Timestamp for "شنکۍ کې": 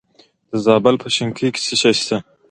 1.15-1.61